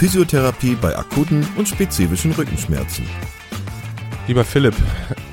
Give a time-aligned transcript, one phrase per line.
[0.00, 3.04] Physiotherapie bei akuten und spezifischen Rückenschmerzen.
[4.26, 4.74] Lieber Philipp,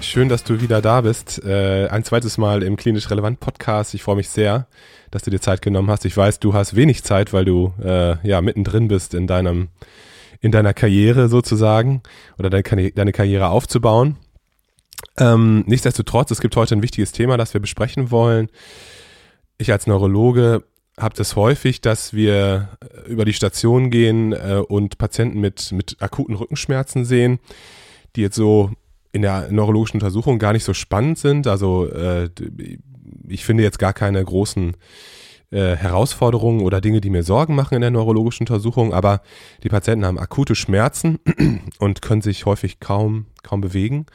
[0.02, 1.42] schön, dass du wieder da bist.
[1.46, 3.94] Äh, ein zweites Mal im Klinisch Relevant Podcast.
[3.94, 4.68] Ich freue mich sehr,
[5.10, 6.04] dass du dir Zeit genommen hast.
[6.04, 9.70] Ich weiß, du hast wenig Zeit, weil du äh, ja mittendrin bist in deinem
[10.42, 12.02] in deiner Karriere sozusagen
[12.38, 14.18] oder deine, deine Karriere aufzubauen.
[15.18, 18.50] Ähm, nichtsdestotrotz, es gibt heute ein wichtiges Thema, das wir besprechen wollen.
[19.58, 20.66] Ich als Neurologe
[20.98, 25.98] habe das häufig, dass wir äh, über die Station gehen äh, und Patienten mit, mit
[26.00, 27.40] akuten Rückenschmerzen sehen,
[28.16, 28.72] die jetzt so
[29.12, 31.48] in der neurologischen Untersuchung gar nicht so spannend sind.
[31.48, 32.30] Also äh,
[33.28, 34.76] ich finde jetzt gar keine großen
[35.52, 39.22] äh, Herausforderungen oder Dinge, die mir Sorgen machen in der neurologischen Untersuchung, aber
[39.64, 41.20] die Patienten haben akute Schmerzen
[41.80, 44.08] und können sich häufig kaum, kaum bewegen.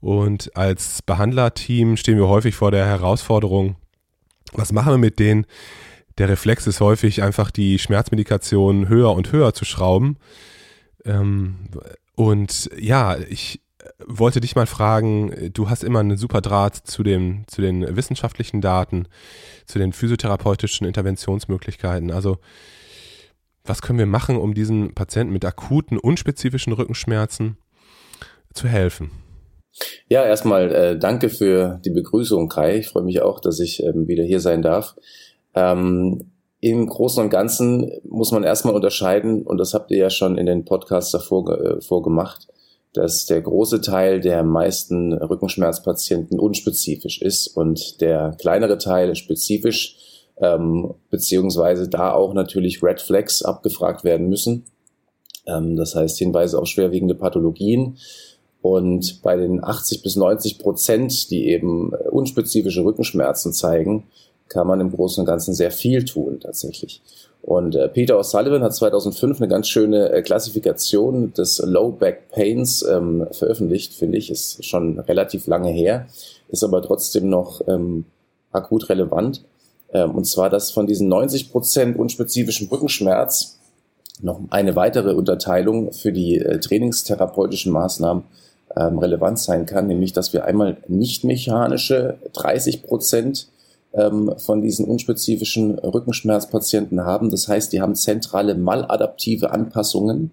[0.00, 3.76] Und als Behandlerteam stehen wir häufig vor der Herausforderung,
[4.52, 5.46] was machen wir mit denen?
[6.18, 10.16] Der Reflex ist häufig einfach die Schmerzmedikation höher und höher zu schrauben.
[11.04, 11.56] Ähm,
[12.14, 13.60] und ja, ich
[14.06, 18.60] wollte dich mal fragen, du hast immer einen super Draht zu, dem, zu den wissenschaftlichen
[18.60, 19.08] Daten,
[19.66, 22.10] zu den physiotherapeutischen Interventionsmöglichkeiten.
[22.10, 22.38] Also
[23.64, 27.56] was können wir machen, um diesen Patienten mit akuten, unspezifischen Rückenschmerzen
[28.52, 29.10] zu helfen?
[30.08, 32.78] Ja, erstmal äh, danke für die Begrüßung, Kai.
[32.78, 34.94] Ich freue mich auch, dass ich ähm, wieder hier sein darf.
[35.54, 40.38] Ähm, Im Großen und Ganzen muss man erstmal unterscheiden, und das habt ihr ja schon
[40.38, 42.48] in den Podcasts davor äh, vorgemacht,
[42.94, 49.96] dass der große Teil der meisten Rückenschmerzpatienten unspezifisch ist und der kleinere Teil spezifisch,
[50.38, 54.64] ähm, beziehungsweise da auch natürlich Red Flags abgefragt werden müssen.
[55.46, 57.98] Ähm, das heißt Hinweise auf schwerwiegende Pathologien.
[58.62, 64.04] Und bei den 80 bis 90 Prozent, die eben unspezifische Rückenschmerzen zeigen,
[64.48, 67.02] kann man im Großen und Ganzen sehr viel tun tatsächlich.
[67.42, 72.82] Und äh, Peter O'Sullivan hat 2005 eine ganz schöne äh, Klassifikation des Low Back Pains
[72.82, 76.06] ähm, veröffentlicht, finde ich, ist schon relativ lange her,
[76.48, 78.06] ist aber trotzdem noch ähm,
[78.50, 79.44] akut relevant.
[79.92, 83.58] Ähm, und zwar, dass von diesen 90 Prozent unspezifischen Rückenschmerz
[84.22, 88.24] noch eine weitere Unterteilung für die äh, trainingstherapeutischen Maßnahmen
[88.76, 93.48] ähm, relevant sein kann, nämlich dass wir einmal nicht mechanische 30 Prozent
[93.96, 97.30] von diesen unspezifischen Rückenschmerzpatienten haben.
[97.30, 100.32] Das heißt, die haben zentrale maladaptive Anpassungen,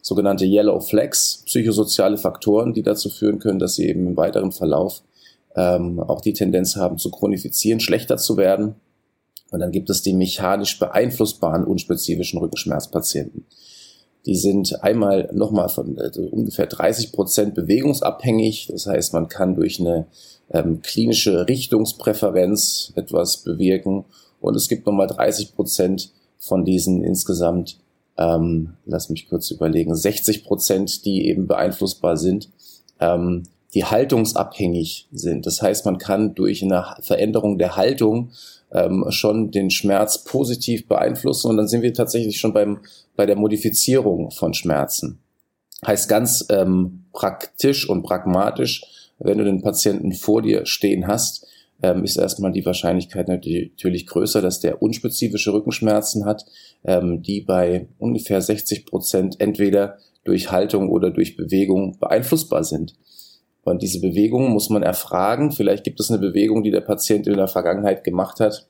[0.00, 5.02] sogenannte Yellow Flags, psychosoziale Faktoren, die dazu führen können, dass sie eben im weiteren Verlauf
[5.56, 8.76] ähm, auch die Tendenz haben zu chronifizieren, schlechter zu werden.
[9.50, 13.46] Und dann gibt es die mechanisch beeinflussbaren unspezifischen Rückenschmerzpatienten.
[14.26, 18.68] Die sind einmal nochmal von also ungefähr 30 Prozent bewegungsabhängig.
[18.70, 20.06] Das heißt, man kann durch eine
[20.50, 24.04] ähm, klinische Richtungspräferenz etwas bewirken.
[24.40, 27.78] Und es gibt nochmal 30 Prozent von diesen insgesamt,
[28.18, 32.50] ähm, lass mich kurz überlegen, 60 Prozent, die eben beeinflussbar sind,
[32.98, 33.44] ähm,
[33.74, 35.46] die haltungsabhängig sind.
[35.46, 38.30] Das heißt, man kann durch eine Veränderung der Haltung
[38.72, 42.80] ähm, schon den Schmerz positiv beeinflussen und dann sind wir tatsächlich schon beim,
[43.16, 45.20] bei der Modifizierung von Schmerzen.
[45.86, 48.82] Heißt ganz ähm, praktisch und pragmatisch,
[49.18, 51.46] wenn du den Patienten vor dir stehen hast,
[51.82, 56.44] ähm, ist erstmal die Wahrscheinlichkeit natürlich größer, dass der unspezifische Rückenschmerzen hat,
[56.84, 62.94] ähm, die bei ungefähr 60 Prozent entweder durch Haltung oder durch Bewegung beeinflussbar sind.
[63.64, 65.52] Und diese Bewegung muss man erfragen.
[65.52, 68.66] Vielleicht gibt es eine Bewegung, die der Patient in der Vergangenheit gemacht hat,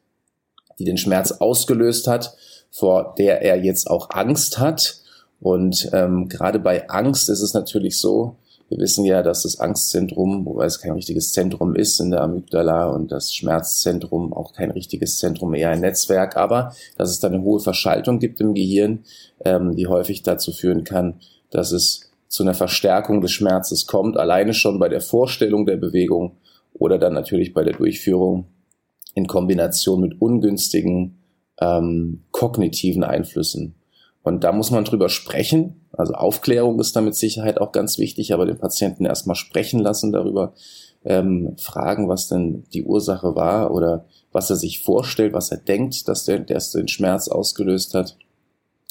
[0.78, 2.34] die den Schmerz ausgelöst hat,
[2.70, 5.00] vor der er jetzt auch Angst hat.
[5.40, 8.37] Und ähm, gerade bei Angst ist es natürlich so,
[8.70, 12.86] wir wissen ja, dass das Angstzentrum, wobei es kein richtiges Zentrum ist in der Amygdala
[12.86, 17.43] und das Schmerzzentrum auch kein richtiges Zentrum, eher ein Netzwerk, aber dass es da eine
[17.43, 19.00] hohe Verschaltung gibt im Gehirn,
[19.44, 21.14] ähm, die häufig dazu führen kann,
[21.50, 26.37] dass es zu einer Verstärkung des Schmerzes kommt, alleine schon bei der Vorstellung der Bewegung
[26.73, 28.47] oder dann natürlich bei der Durchführung
[29.15, 31.19] in Kombination mit ungünstigen
[31.61, 33.75] ähm, kognitiven Einflüssen.
[34.23, 35.81] Und da muss man drüber sprechen.
[35.93, 40.12] Also Aufklärung ist da mit Sicherheit auch ganz wichtig, aber den Patienten erstmal sprechen lassen
[40.12, 40.55] darüber,
[41.05, 46.06] ähm, fragen, was denn die Ursache war oder was er sich vorstellt, was er denkt,
[46.06, 48.17] dass der, der den Schmerz ausgelöst hat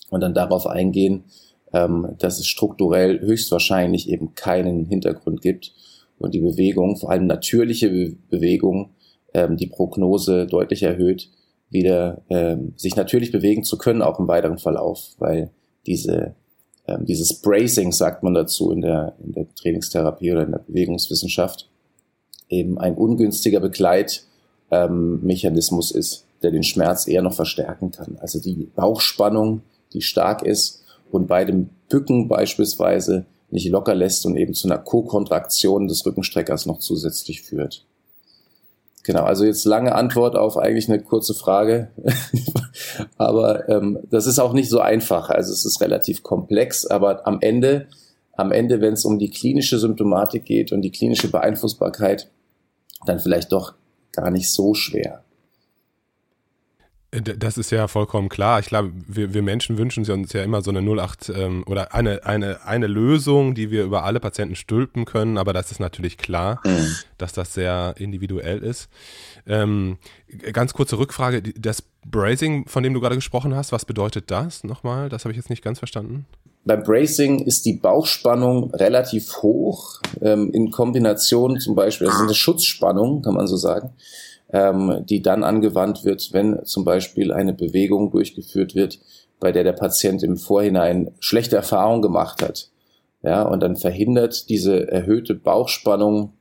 [0.10, 1.24] und dann darauf eingehen,
[1.74, 5.74] ähm, dass es strukturell höchstwahrscheinlich eben keinen Hintergrund gibt
[6.18, 8.92] und die Bewegung, vor allem natürliche Be Bewegung,
[9.34, 11.30] ähm, die Prognose deutlich erhöht,
[11.70, 15.52] wieder ähm, sich natürlich bewegen zu können, auch im weiteren Verlauf, weil
[15.86, 16.36] diese
[16.90, 21.70] ähm, dieses Bracing, sagt man dazu in der, in der Trainingstherapie oder in der Bewegungswissenschaft,
[22.50, 28.18] eben ein ungünstiger Begleitmechanismus ähm, ist, der den Schmerz eher noch verstärken kann.
[28.20, 29.62] Also die Bauchspannung,
[29.94, 34.78] die stark ist und bei dem Bücken beispielsweise nicht locker lässt und eben zu einer
[34.78, 37.86] Co-Kontraktion des Rückenstreckers noch zusätzlich führt.
[39.04, 41.90] Genau, also jetzt lange Antwort auf eigentlich eine kurze Frage.
[43.18, 45.30] aber ähm, das ist auch nicht so einfach.
[45.30, 47.88] Also es ist relativ komplex, aber am Ende,
[48.34, 52.30] am Ende, wenn es um die klinische Symptomatik geht und die klinische Beeinflussbarkeit,
[53.06, 53.74] dann vielleicht doch
[54.12, 55.24] gar nicht so schwer.
[57.12, 58.60] Äh, das ist ja vollkommen klar.
[58.60, 62.26] Ich glaube, wir, wir Menschen wünschen uns ja immer so eine 08 ähm, oder eine,
[62.26, 66.62] eine, eine Lösung, die wir über alle Patienten stülpen können, aber das ist natürlich klar,
[66.66, 66.96] mhm.
[67.18, 68.90] dass das sehr individuell ist.
[69.48, 69.98] Ähm,
[70.54, 75.10] ganz kurze Rückfrage, das Bracing, von dem du gerade gesprochen hast, was bedeutet das nochmal?
[75.10, 76.26] Das habe ich jetzt nicht ganz verstanden.
[76.66, 82.34] Beim Bracing ist die Bauchspannung relativ hoch, ähm, in Kombination zum Beispiel, das ist eine
[82.34, 83.94] Schutzspannung, kann man so sagen
[84.52, 89.00] ähm, die dann angewandt wird, wenn zum Beispiel eine Bewegung durchgeführt wird,
[89.40, 92.70] bei der der Patient im Vorhinein schlechte Erfahrungen gemacht hat.
[93.22, 96.34] Ja, und dann verhindert diese erhöhte Bauchspannung,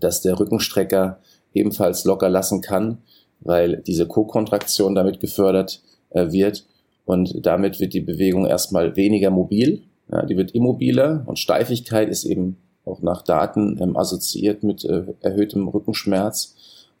[0.00, 1.20] dass der Rückenstrecker
[1.52, 2.98] ebenfalls locker lassen kann,
[3.40, 6.66] weil diese Co-Kontraktion damit gefördert äh, wird.
[7.04, 9.82] Und damit wird die Bewegung erstmal weniger mobil.
[10.10, 15.02] Ja, die wird immobiler und Steifigkeit ist eben auch nach Daten ähm, assoziiert mit äh,
[15.20, 16.54] erhöhtem Rückenschmerz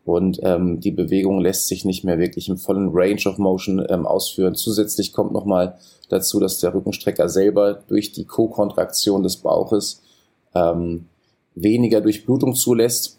[0.06, 4.06] und ähm, die Bewegung lässt sich nicht mehr wirklich im vollen Range of Motion ähm,
[4.06, 4.54] ausführen.
[4.54, 5.76] Zusätzlich kommt nochmal
[6.08, 10.02] dazu, dass der Rückenstrecker selber durch die Co-Kontraktion des Bauches
[10.54, 11.06] ähm,
[11.56, 13.18] weniger Durchblutung zulässt,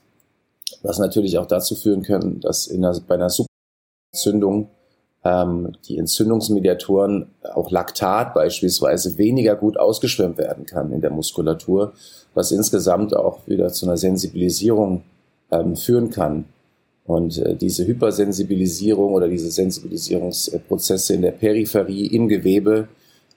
[0.82, 4.70] was natürlich auch dazu führen kann, dass in einer, bei einer Superentzündung
[5.26, 11.92] ähm, die Entzündungsmediatoren, auch Laktat beispielsweise, weniger gut ausgeschwemmt werden kann in der Muskulatur,
[12.34, 15.04] was insgesamt auch wieder zu einer Sensibilisierung
[15.52, 16.46] ähm, führen kann.
[17.08, 22.90] Und äh, diese Hypersensibilisierung oder diese Sensibilisierungsprozesse in der Peripherie, im Gewebe,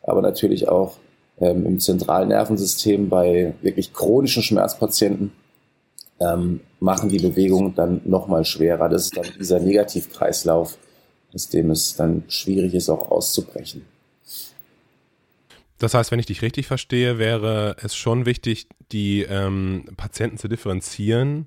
[0.03, 0.97] aber natürlich auch
[1.41, 5.31] ähm, im zentralen Nervensystem bei wirklich chronischen Schmerzpatienten,
[6.19, 8.89] ähm, machen die Bewegung dann nochmal schwerer.
[8.89, 10.77] Das ist dann dieser Negativkreislauf,
[11.33, 13.83] aus dem es dann schwierig ist, auch auszubrechen.
[15.79, 20.49] Das heißt, wenn ich dich richtig verstehe, wäre es schon wichtig, die ähm, Patienten zu
[20.49, 21.47] differenzieren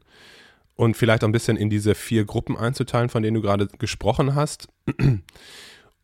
[0.76, 4.36] und vielleicht auch ein bisschen in diese vier Gruppen einzuteilen, von denen du gerade gesprochen
[4.36, 4.68] hast.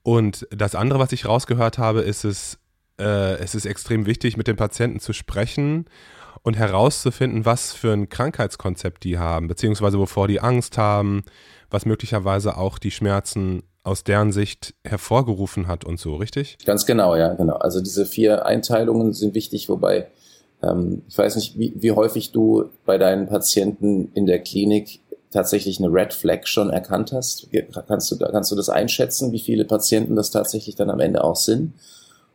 [0.04, 2.58] Und das andere, was ich rausgehört habe, ist es,
[3.00, 5.86] äh, es ist extrem wichtig, mit den Patienten zu sprechen
[6.42, 11.24] und herauszufinden, was für ein Krankheitskonzept die haben, beziehungsweise wovor die Angst haben,
[11.70, 16.58] was möglicherweise auch die Schmerzen aus deren Sicht hervorgerufen hat und so, richtig?
[16.66, 17.56] Ganz genau, ja, genau.
[17.56, 20.08] Also diese vier Einteilungen sind wichtig, wobei
[20.62, 25.00] ähm, ich weiß nicht, wie, wie häufig du bei deinen Patienten in der Klinik
[25.32, 27.48] tatsächlich eine Red Flag schon erkannt hast.
[27.88, 31.36] Kannst du, kannst du das einschätzen, wie viele Patienten das tatsächlich dann am Ende auch
[31.36, 31.74] sind?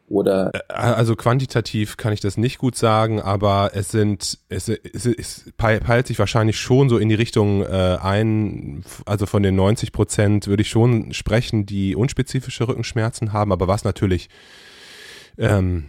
[0.09, 5.07] Oder äh, also quantitativ kann ich das nicht gut sagen, aber es sind es, es,
[5.07, 9.93] es peilt sich wahrscheinlich schon so in die Richtung äh, ein, also von den 90
[9.93, 14.29] Prozent würde ich schon sprechen, die unspezifische Rückenschmerzen haben, aber was natürlich
[15.39, 15.87] ähm,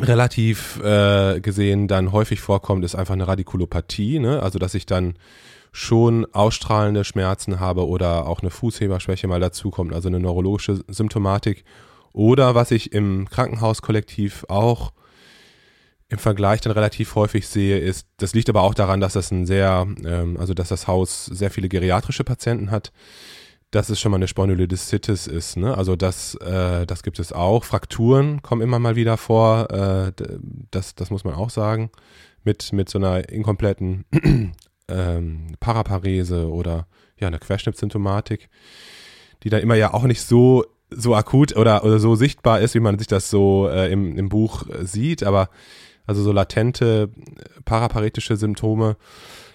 [0.00, 4.42] relativ äh, gesehen dann häufig vorkommt, ist einfach eine Radikulopathie, ne?
[4.42, 5.14] also dass ich dann
[5.72, 11.64] schon ausstrahlende Schmerzen habe oder auch eine Fußheberschwäche mal dazukommt, also eine neurologische Symptomatik.
[12.12, 14.92] Oder was ich im Krankenhauskollektiv auch
[16.08, 19.44] im Vergleich dann relativ häufig sehe, ist, das liegt aber auch daran, dass das ein
[19.44, 22.92] sehr, ähm, also dass das Haus sehr viele geriatrische Patienten hat,
[23.76, 25.58] dass es schon mal eine Spondylolisthesis ist.
[25.58, 25.76] Ne?
[25.76, 27.62] Also das, äh, das gibt es auch.
[27.62, 29.70] Frakturen kommen immer mal wieder vor.
[29.70, 30.12] Äh,
[30.70, 31.90] das, das muss man auch sagen.
[32.42, 34.06] Mit, mit so einer inkompletten
[34.88, 36.86] ähm, Paraparese oder
[37.18, 38.48] ja, einer Querschnittssymptomatik,
[39.42, 42.80] die dann immer ja auch nicht so, so akut oder, oder so sichtbar ist, wie
[42.80, 45.22] man sich das so äh, im, im Buch sieht.
[45.22, 45.50] Aber
[46.06, 47.10] also so latente
[47.66, 48.96] paraparetische Symptome.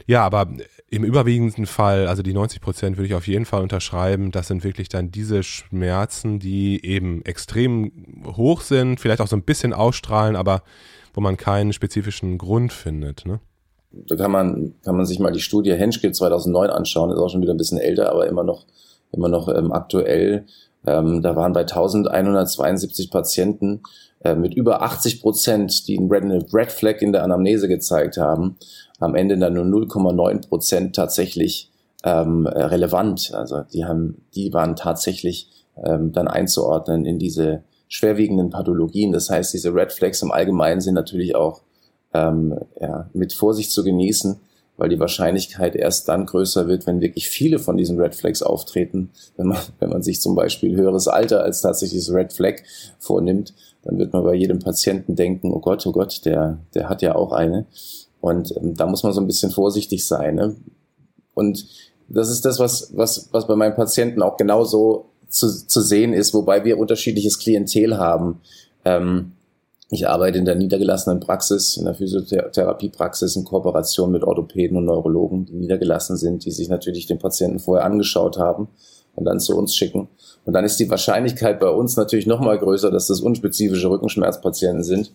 [0.08, 0.48] Ja, aber
[0.90, 4.64] im überwiegenden Fall, also die 90 Prozent würde ich auf jeden Fall unterschreiben, das sind
[4.64, 7.92] wirklich dann diese Schmerzen, die eben extrem
[8.26, 10.64] hoch sind, vielleicht auch so ein bisschen ausstrahlen, aber
[11.14, 13.26] wo man keinen spezifischen Grund findet.
[13.26, 13.40] Ne?
[13.92, 17.42] Da kann man, kann man sich mal die Studie Henschke 2009 anschauen, ist auch schon
[17.42, 18.66] wieder ein bisschen älter, aber immer noch,
[19.12, 20.46] immer noch ähm, aktuell.
[20.86, 23.82] Ähm, da waren bei 1172 Patienten
[24.24, 28.58] äh, mit über 80 Prozent, die einen Red Flag in der Anamnese gezeigt haben,
[29.00, 31.72] am Ende dann nur 0,9 Prozent tatsächlich
[32.04, 33.34] ähm, relevant.
[33.34, 35.50] Also die haben, die waren tatsächlich
[35.84, 39.12] ähm, dann einzuordnen in diese schwerwiegenden Pathologien.
[39.12, 41.62] Das heißt, diese Red Flags im Allgemeinen sind natürlich auch
[42.14, 44.40] ähm, ja, mit Vorsicht zu genießen,
[44.78, 49.10] weil die Wahrscheinlichkeit erst dann größer wird, wenn wirklich viele von diesen Red Flags auftreten.
[49.38, 52.62] Wenn man, wenn man sich zum Beispiel höheres Alter als tatsächlich Red Flag
[53.00, 57.02] vornimmt, dann wird man bei jedem Patienten denken, oh Gott, oh Gott, der, der hat
[57.02, 57.66] ja auch eine.
[58.20, 60.36] Und ähm, da muss man so ein bisschen vorsichtig sein.
[60.36, 60.56] Ne?
[61.34, 61.66] Und
[62.08, 66.34] das ist das, was, was, was bei meinen Patienten auch genauso zu, zu sehen ist,
[66.34, 68.42] wobei wir unterschiedliches Klientel haben.
[68.86, 69.32] Ähm,
[69.90, 75.46] ich arbeite in der niedergelassenen Praxis, in der Physiotherapiepraxis in Kooperation mit Orthopäden und Neurologen,
[75.46, 78.70] die niedergelassen sind, die sich natürlich den Patienten vorher angeschaut haben
[79.16, 80.08] und dann zu uns schicken.
[80.46, 84.84] Und dann ist die Wahrscheinlichkeit bei uns natürlich noch mal größer, dass das unspezifische Rückenschmerzpatienten
[84.84, 85.14] sind.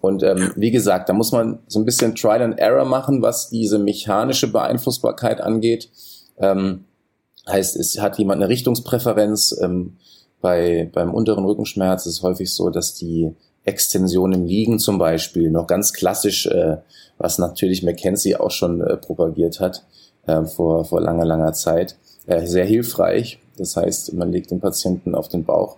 [0.00, 3.50] Und ähm, wie gesagt, da muss man so ein bisschen Trial and Error machen, was
[3.50, 5.90] diese mechanische Beeinflussbarkeit angeht.
[6.38, 6.84] Ähm,
[7.48, 9.58] heißt, es hat jemand eine Richtungspräferenz.
[9.60, 9.96] Ähm,
[10.40, 15.50] bei, beim unteren Rückenschmerz ist es häufig so, dass die Extension im Liegen zum Beispiel,
[15.50, 16.78] noch ganz klassisch, äh,
[17.18, 19.84] was natürlich McKenzie auch schon äh, propagiert hat
[20.26, 21.96] äh, vor, vor langer, langer Zeit,
[22.26, 23.38] sehr hilfreich.
[23.56, 25.76] Das heißt, man legt den Patienten auf den Bauch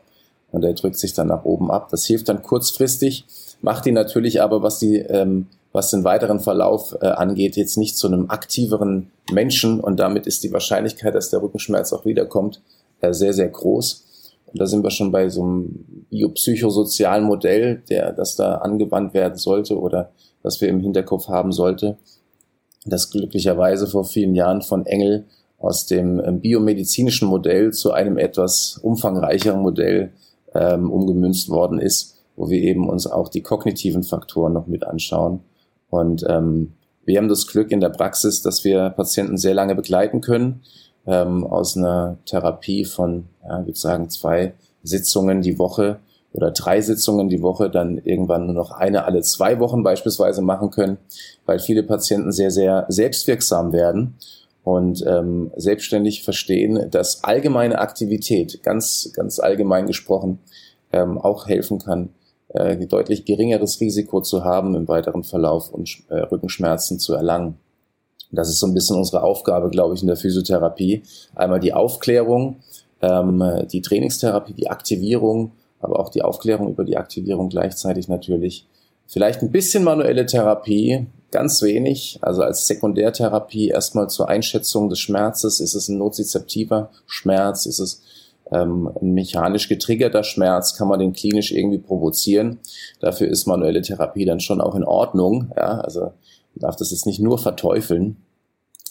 [0.51, 1.89] und er drückt sich dann nach oben ab.
[1.91, 3.25] Das hilft dann kurzfristig,
[3.61, 7.97] macht ihn natürlich aber, was die ähm, was den weiteren Verlauf äh, angeht, jetzt nicht
[7.97, 12.61] zu einem aktiveren Menschen und damit ist die Wahrscheinlichkeit, dass der Rückenschmerz auch wiederkommt,
[13.01, 14.05] äh, sehr, sehr groß.
[14.47, 19.39] Und da sind wir schon bei so einem biopsychosozialen Modell, der, das da angewandt werden
[19.39, 20.11] sollte oder
[20.43, 21.97] das wir im Hinterkopf haben sollte,
[22.85, 25.25] das glücklicherweise vor vielen Jahren von Engel
[25.63, 30.13] aus dem ähm, biomedizinischen Modell zu einem etwas umfangreicheren Modell
[30.55, 35.41] ähm, umgemünzt worden ist, wo wir eben uns auch die kognitiven Faktoren noch mit anschauen.
[35.89, 36.73] Und ähm,
[37.05, 40.63] wir haben das Glück in der Praxis, dass wir Patienten sehr lange begleiten können
[41.07, 46.01] ähm, aus einer Therapie von, ja, ich würde sagen, zwei Sitzungen die Woche
[46.33, 50.71] oder drei Sitzungen die Woche dann irgendwann nur noch eine alle zwei Wochen beispielsweise machen
[50.71, 50.99] können,
[51.47, 54.15] weil viele Patienten sehr, sehr selbstwirksam werden
[54.65, 60.39] und ähm, selbstständig verstehen, dass allgemeine Aktivität, ganz, ganz allgemein gesprochen,
[60.93, 62.11] ähm, auch helfen kann,
[62.49, 67.59] äh, deutlich geringeres Risiko zu haben im weiteren Verlauf und äh, Rückenschmerzen zu erlangen.
[68.31, 71.03] Das ist so ein bisschen unsere Aufgabe, glaube ich, in der Physiotherapie.
[71.35, 72.57] Einmal die Aufklärung,
[73.03, 78.67] ähm, die Trainingstherapie, die Aktivierung, aber auch die Aufklärung über die Aktivierung gleichzeitig natürlich.
[79.07, 85.59] Vielleicht ein bisschen manuelle Therapie, ganz wenig, also als Sekundärtherapie erstmal zur Einschätzung des Schmerzes.
[85.59, 87.67] Ist es ein nozizeptiver Schmerz?
[87.67, 88.03] Ist es
[88.53, 90.77] ähm, ein mechanisch getriggerter Schmerz?
[90.77, 92.61] Kann man den klinisch irgendwie provozieren?
[93.01, 95.51] Dafür ist manuelle Therapie dann schon auch in Ordnung.
[95.57, 96.13] Ja, also
[96.55, 98.19] darf das jetzt nicht nur verteufeln,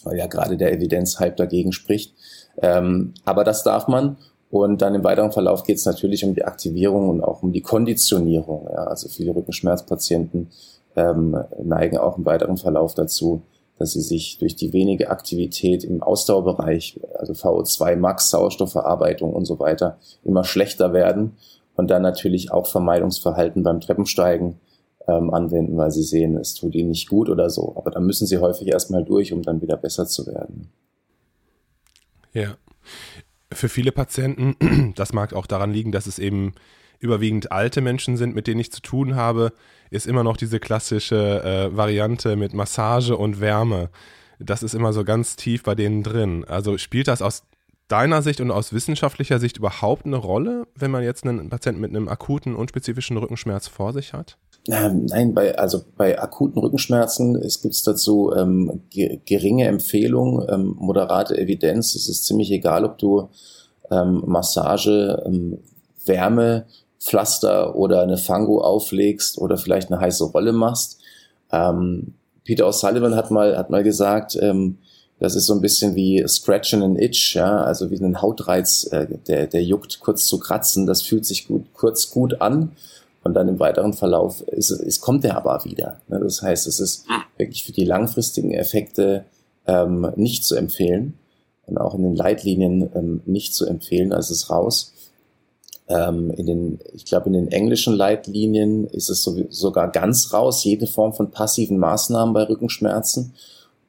[0.03, 2.13] weil ja gerade der Evidenzhype dagegen spricht.
[2.57, 4.17] Ähm, aber das darf man.
[4.50, 7.62] Und dann im weiteren Verlauf geht es natürlich um die Aktivierung und auch um die
[7.62, 8.67] Konditionierung.
[8.69, 8.83] Ja.
[8.86, 10.50] Also viele Rückenschmerzpatienten
[10.95, 13.43] ähm, neigen auch im weiteren Verlauf dazu,
[13.77, 19.60] dass sie sich durch die wenige Aktivität im Ausdauerbereich, also VO2 Max, Sauerstoffverarbeitung und so
[19.60, 21.38] weiter, immer schlechter werden
[21.75, 24.60] und dann natürlich auch Vermeidungsverhalten beim Treppensteigen
[25.07, 27.74] ähm, anwenden, weil sie sehen, es tut ihnen nicht gut oder so.
[27.75, 30.69] Aber da müssen sie häufig erstmal durch, um dann wieder besser zu werden.
[32.33, 32.55] Ja.
[33.51, 36.53] Für viele Patienten, das mag auch daran liegen, dass es eben
[37.01, 39.53] überwiegend alte Menschen sind, mit denen ich zu tun habe,
[39.89, 43.89] ist immer noch diese klassische äh, Variante mit Massage und Wärme.
[44.39, 46.46] Das ist immer so ganz tief bei denen drin.
[46.48, 47.43] Also spielt das aus
[47.88, 51.89] deiner Sicht und aus wissenschaftlicher Sicht überhaupt eine Rolle, wenn man jetzt einen Patienten mit
[51.89, 54.38] einem akuten, unspezifischen Rückenschmerz vor sich hat?
[54.67, 60.75] Ähm, nein, bei, also bei akuten Rückenschmerzen es gibt dazu ähm, ge geringe Empfehlungen, ähm,
[60.77, 61.96] moderate Evidenz.
[61.96, 63.29] Es ist ziemlich egal, ob du
[63.89, 65.58] ähm, Massage, ähm,
[66.05, 66.65] Wärme,
[67.01, 71.00] Pflaster oder eine Fango auflegst oder vielleicht eine heiße Rolle machst.
[71.51, 74.77] Ähm, Peter O'Sullivan hat mal, hat mal gesagt, ähm,
[75.20, 79.08] das ist so ein bisschen wie Scratching an Itch, ja, also wie ein Hautreiz, äh,
[79.27, 82.72] der, der juckt kurz zu kratzen, das fühlt sich gut, kurz gut an
[83.24, 86.01] und dann im weiteren Verlauf ist, es kommt er aber wieder.
[86.08, 86.20] Ne?
[86.20, 87.05] Das heißt, es ist
[87.38, 89.25] wirklich für die langfristigen Effekte
[89.67, 91.15] ähm, nicht zu empfehlen
[91.67, 94.93] und auch in den Leitlinien ähm, nicht zu empfehlen, also es ist raus.
[95.91, 100.63] Ähm, in den, ich glaube, in den englischen Leitlinien ist es so, sogar ganz raus,
[100.63, 103.33] jede Form von passiven Maßnahmen bei Rückenschmerzen.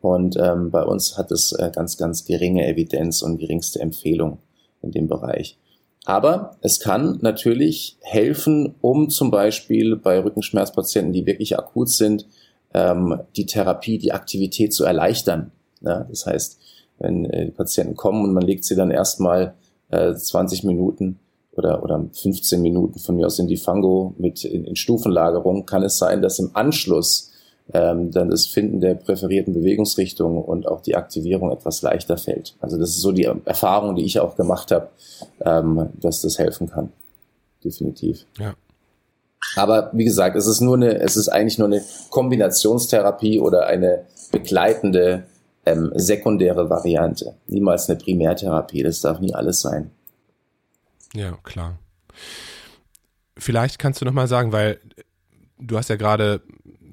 [0.01, 4.39] Und ähm, bei uns hat es äh, ganz, ganz geringe Evidenz und geringste Empfehlung
[4.83, 5.59] in dem Bereich.
[6.05, 12.27] Aber es kann natürlich helfen, um zum Beispiel bei Rückenschmerzpatienten, die wirklich akut sind,
[12.75, 15.53] ähm, die Therapie, die Aktivität zu erleichtern.
[15.83, 16.59] Ja, das heißt,
[16.99, 19.55] wenn äh, die Patienten kommen und man legt sie dann erstmal
[19.91, 21.21] äh, 20 Minuten
[21.53, 25.83] oder, oder 15 Minuten von mir aus in die Fango mit in, in Stufenlagerung, kann
[25.83, 27.31] es sein, dass im Anschluss
[27.73, 32.57] ähm, dann das Finden der präferierten Bewegungsrichtung und auch die Aktivierung etwas leichter fällt.
[32.61, 34.89] Also das ist so die Erfahrung, die ich auch gemacht habe,
[35.41, 36.93] ähm, dass das helfen kann.
[37.65, 38.27] Definitiv.
[38.39, 38.55] Ja.
[39.57, 44.07] Aber wie gesagt, es ist nur eine, es ist eigentlich nur eine Kombinationstherapie oder eine
[44.31, 45.25] begleitende
[45.67, 47.35] ähm, sekundäre Variante.
[47.47, 48.83] Niemals eine Primärtherapie.
[48.83, 49.91] Das darf nie alles sein.
[51.15, 51.79] Ja, klar.
[53.37, 54.81] Vielleicht kannst du noch mal sagen, weil
[55.59, 56.43] du hast ja gerade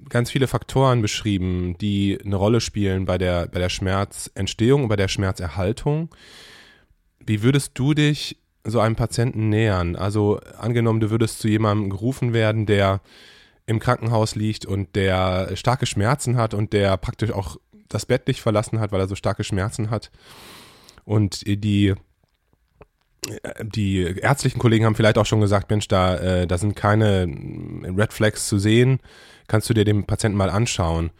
[0.10, 4.96] ganz viele Faktoren beschrieben, die eine Rolle spielen bei der, bei der Schmerzentstehung und bei
[4.96, 6.10] der Schmerzerhaltung.
[7.20, 9.96] Wie würdest du dich so einem Patienten nähern?
[9.96, 13.02] Also angenommen, du würdest zu jemandem gerufen werden, der
[13.66, 17.58] im Krankenhaus liegt und der starke Schmerzen hat und der praktisch auch
[17.88, 20.12] das Bett nicht verlassen hat, weil er so starke Schmerzen hat.
[21.06, 21.94] Und die
[23.62, 27.28] die ärztlichen Kollegen haben vielleicht auch schon gesagt, Mensch, da, äh, da sind keine
[27.98, 29.00] Red Flags zu sehen.
[29.48, 31.12] Kannst du dir den Patienten mal anschauen?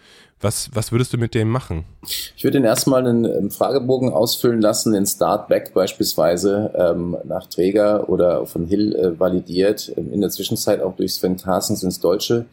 [0.42, 1.84] Was, was würdest du mit dem machen?
[2.08, 8.46] Ich würde ihn erstmal einen Fragebogen ausfüllen lassen, den Startback beispielsweise ähm, nach Träger oder
[8.46, 12.46] von Hill äh, validiert, in der Zwischenzeit auch durch Sven Carstens ins Deutsche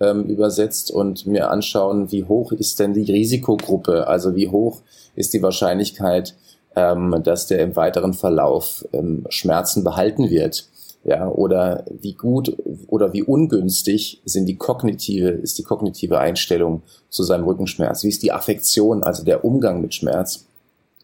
[0.00, 4.80] ähm, übersetzt und mir anschauen, wie hoch ist denn die Risikogruppe, also wie hoch
[5.16, 6.36] ist die Wahrscheinlichkeit,
[6.76, 10.66] ähm, dass der im weiteren Verlauf ähm, Schmerzen behalten wird.
[11.04, 17.24] Ja, oder wie gut oder wie ungünstig sind die kognitive, ist die kognitive Einstellung zu
[17.24, 18.04] seinem Rückenschmerz?
[18.04, 20.46] Wie ist die Affektion, also der Umgang mit Schmerz?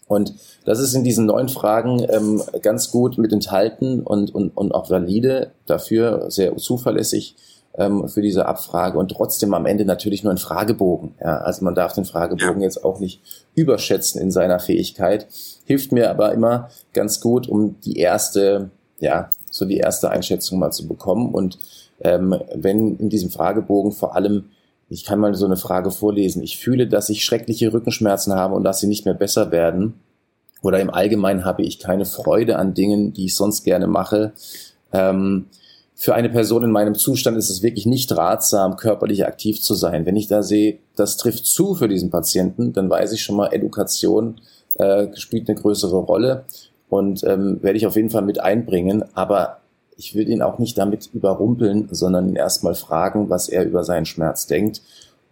[0.07, 0.35] Und
[0.65, 4.89] das ist in diesen neun Fragen ähm, ganz gut mit enthalten und, und, und auch
[4.89, 7.35] valide, dafür sehr zuverlässig
[7.79, 11.15] ähm, für diese Abfrage und trotzdem am Ende natürlich nur ein Fragebogen.
[11.21, 13.23] Ja, also man darf den Fragebogen jetzt auch nicht
[13.55, 15.27] überschätzen in seiner Fähigkeit.
[15.65, 20.73] Hilft mir aber immer ganz gut, um die erste, ja, so die erste Einschätzung mal
[20.73, 21.33] zu bekommen.
[21.33, 21.59] Und
[22.01, 24.51] ähm, wenn in diesem Fragebogen vor allem
[24.91, 26.43] ich kann mal so eine Frage vorlesen.
[26.43, 29.95] Ich fühle, dass ich schreckliche Rückenschmerzen habe und dass sie nicht mehr besser werden.
[30.63, 34.33] Oder im Allgemeinen habe ich keine Freude an Dingen, die ich sonst gerne mache.
[34.93, 35.47] Ähm,
[36.01, 40.07] für eine Person in meinem Zustand ist es wirklich nicht ratsam, körperlich aktiv zu sein.
[40.07, 43.53] Wenn ich da sehe, das trifft zu für diesen Patienten, dann weiß ich schon mal,
[43.53, 44.41] Education
[44.77, 46.45] äh, spielt eine größere Rolle
[46.89, 49.03] und ähm, werde ich auf jeden Fall mit einbringen.
[49.15, 49.59] Aber
[49.97, 54.07] ich will ihn auch nicht damit überrumpeln, sondern ihn erstmal fragen, was er über seinen
[54.07, 54.83] Schmerz denkt.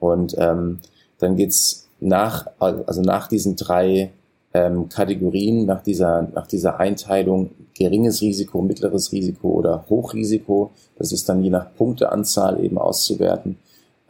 [0.00, 0.80] Und ähm,
[1.20, 4.10] dann geht's nach, also nach diesen drei
[4.56, 11.28] ähm, Kategorien nach dieser, nach dieser Einteilung geringes Risiko, mittleres Risiko oder Hochrisiko, das ist
[11.28, 13.58] dann je nach Punkteanzahl eben auszuwerten,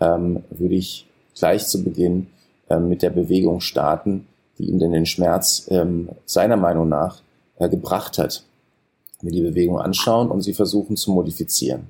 [0.01, 2.29] ähm, würde ich gleich zu Beginn
[2.71, 4.27] ähm, mit der Bewegung starten,
[4.59, 7.23] die ihm denn den Schmerz ähm, seiner Meinung nach
[7.59, 8.45] äh, gebracht hat.
[9.23, 11.89] Mir die Bewegung anschauen und sie versuchen zu modifizieren.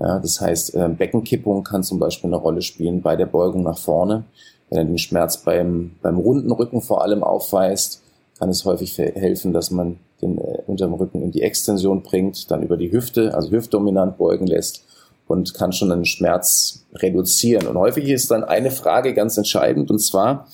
[0.00, 3.78] Ja, das heißt, äh, Beckenkippung kann zum Beispiel eine Rolle spielen bei der Beugung nach
[3.78, 4.24] vorne.
[4.70, 8.02] Wenn er den Schmerz beim, beim runden Rücken vor allem aufweist,
[8.38, 12.62] kann es häufig helfen, dass man den äh, unteren Rücken in die Extension bringt, dann
[12.62, 14.84] über die Hüfte, also hüftdominant beugen lässt
[15.26, 17.66] und kann schon einen Schmerz reduzieren.
[17.66, 20.48] Und häufig ist dann eine Frage ganz entscheidend, und zwar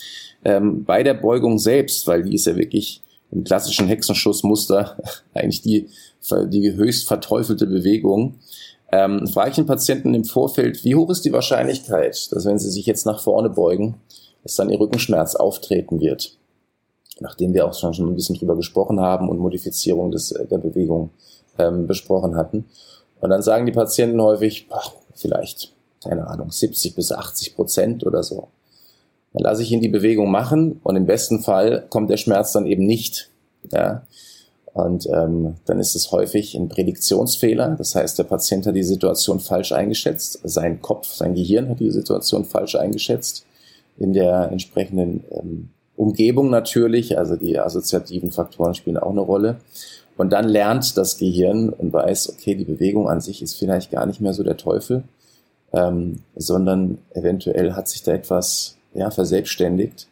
[0.44, 4.96] ähm, bei der Beugung selbst, weil die ist ja wirklich im klassischen Hexenschussmuster
[5.34, 5.88] eigentlich die,
[6.48, 8.34] die höchst verteufelte Bewegung
[8.92, 12.70] ähm, frage ich den Patienten im Vorfeld, wie hoch ist die Wahrscheinlichkeit, dass wenn sie
[12.70, 13.96] sich jetzt nach vorne beugen,
[14.42, 16.36] dass dann ihr Rückenschmerz auftreten wird?
[17.18, 21.10] Nachdem wir auch schon, ein bisschen drüber gesprochen haben und Modifizierung des, äh, der Bewegung
[21.58, 22.66] ähm, besprochen hatten.
[23.20, 25.72] Und dann sagen die Patienten häufig, ach, vielleicht,
[26.02, 28.48] keine Ahnung, 70 bis 80 Prozent oder so.
[29.32, 32.66] Dann lasse ich ihn die Bewegung machen und im besten Fall kommt der Schmerz dann
[32.66, 33.30] eben nicht.
[33.72, 34.02] Ja.
[34.76, 37.76] Und ähm, dann ist es häufig ein Prädiktionsfehler.
[37.78, 40.40] Das heißt, der Patient hat die Situation falsch eingeschätzt.
[40.44, 43.46] Sein Kopf, sein Gehirn hat die Situation falsch eingeschätzt.
[43.96, 49.56] In der entsprechenden ähm, Umgebung natürlich, also die assoziativen Faktoren spielen auch eine Rolle.
[50.18, 54.04] Und dann lernt das Gehirn und weiß, okay, die Bewegung an sich ist vielleicht gar
[54.04, 55.04] nicht mehr so der Teufel,
[55.72, 60.06] ähm, sondern eventuell hat sich da etwas ja, verselbstständigt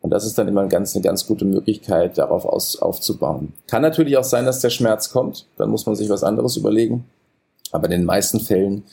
[0.00, 3.52] und das ist dann immer eine ganz, eine ganz gute Möglichkeit, darauf aus, aufzubauen.
[3.66, 5.46] Kann natürlich auch sein, dass der Schmerz kommt.
[5.56, 7.04] Dann muss man sich was anderes überlegen.
[7.72, 8.84] Aber in den meisten Fällen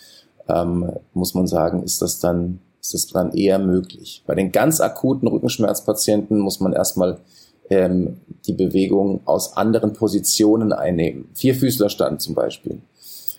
[0.49, 4.23] ähm, muss man sagen, ist das dann ist das dann eher möglich.
[4.27, 7.17] Bei den ganz akuten Rückenschmerzpatienten muss man erstmal
[7.69, 11.29] ähm, die Bewegung aus anderen Positionen einnehmen.
[11.33, 12.79] Vierfüßlerstand zum Beispiel.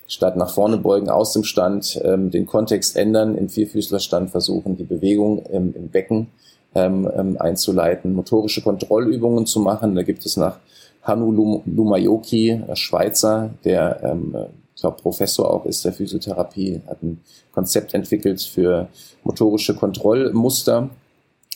[0.08, 4.84] Statt nach vorne beugen aus dem Stand, ähm, den Kontext ändern, im Vierfüßlerstand versuchen, die
[4.84, 6.28] Bewegung im, im Becken
[6.76, 9.94] ähm, ähm, einzuleiten, motorische Kontrollübungen zu machen.
[9.94, 10.58] Da gibt es nach
[11.02, 14.36] Hanu Lumayoki, Schweizer, der ähm,
[14.74, 17.20] ich glaube, Professor auch ist der Physiotherapie, hat ein
[17.52, 18.88] Konzept entwickelt für
[19.24, 20.90] motorische Kontrollmuster.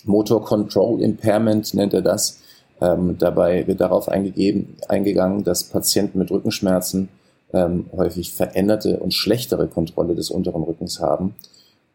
[0.05, 2.39] Motor Control Impairment nennt er das.
[2.81, 7.11] Ähm, dabei wird darauf eingegeben, eingegangen, dass Patienten mit Rückenschmerzen
[7.53, 11.35] ähm, häufig veränderte und schlechtere Kontrolle des unteren Rückens haben.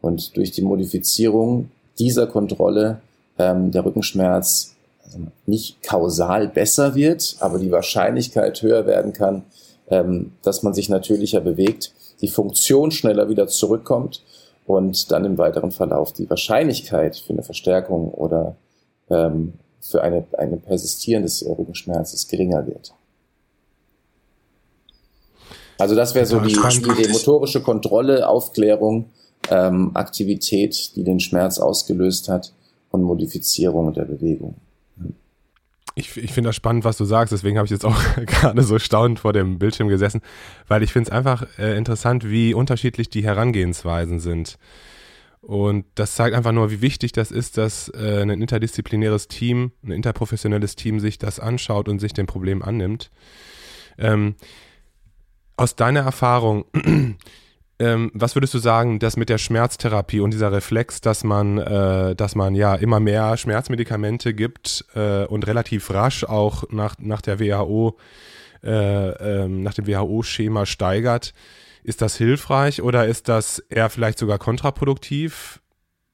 [0.02, 3.02] Und durch die Modifizierung dieser Kontrolle
[3.38, 9.44] ähm, der Rückenschmerz also nicht kausal besser wird, aber die Wahrscheinlichkeit höher werden kann,
[9.90, 14.24] ähm, dass man sich natürlicher bewegt, die Funktion schneller wieder zurückkommt
[14.66, 18.56] und dann im weiteren Verlauf die Wahrscheinlichkeit für eine Verstärkung oder
[19.10, 22.94] ähm, für eine, eine Persistieren des Rückenschmerzes geringer wird.
[25.78, 29.10] Also das wäre so die, die motorische Kontrolle, Aufklärung,
[29.52, 32.54] ähm, Aktivität, die den Schmerz ausgelöst hat
[32.96, 34.56] und Modifizierung der Bewegung.
[35.98, 38.80] Ich, ich finde das spannend, was du sagst, deswegen habe ich jetzt auch gerade so
[38.80, 40.22] staunend vor dem Bildschirm gesessen,
[40.68, 44.58] weil ich finde es einfach äh, interessant, wie unterschiedlich die Herangehensweisen sind.
[45.42, 49.92] Und das zeigt einfach nur, wie wichtig das ist, dass äh, ein interdisziplinäres Team, ein
[49.92, 53.12] interprofessionelles Team sich das anschaut und sich dem Problem annimmt.
[53.98, 54.36] Ähm,
[55.56, 56.66] aus deiner Erfahrung,
[57.78, 62.16] ähm, was würdest du sagen, dass mit der Schmerztherapie und dieser Reflex, dass man, äh,
[62.16, 67.40] dass man ja immer mehr Schmerzmedikamente gibt äh, und relativ rasch auch nach, nach der
[67.40, 67.98] WHO,
[68.64, 69.10] äh,
[69.44, 71.34] ähm, nach dem WHO-Schema steigert,
[71.84, 75.62] ist das hilfreich oder ist das eher vielleicht sogar kontraproduktiv,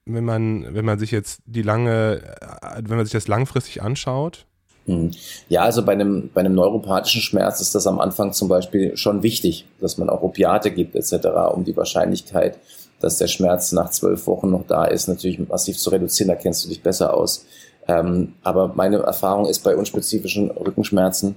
[0.04, 4.46] wenn man, wenn man sich jetzt die lange, äh, wenn man sich das langfristig anschaut?
[4.86, 5.12] Hm.
[5.48, 9.22] Ja, also bei einem, bei einem neuropathischen Schmerz ist das am Anfang zum Beispiel schon
[9.22, 12.58] wichtig, dass man auch Opiate gibt etc., um die Wahrscheinlichkeit,
[13.00, 16.28] dass der Schmerz nach zwölf Wochen noch da ist, natürlich massiv zu reduzieren.
[16.28, 17.44] Da kennst du dich besser aus.
[17.88, 21.34] Ähm, aber meine Erfahrung ist bei unspezifischen Rückenschmerzen,